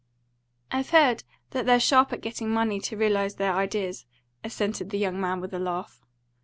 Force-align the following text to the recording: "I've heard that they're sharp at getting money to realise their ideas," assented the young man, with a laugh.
"I've 0.71 0.89
heard 0.89 1.23
that 1.51 1.67
they're 1.67 1.79
sharp 1.79 2.11
at 2.11 2.21
getting 2.21 2.49
money 2.49 2.79
to 2.79 2.97
realise 2.97 3.35
their 3.35 3.53
ideas," 3.53 4.07
assented 4.43 4.89
the 4.89 4.97
young 4.97 5.21
man, 5.21 5.39
with 5.41 5.53
a 5.53 5.59
laugh. 5.59 6.01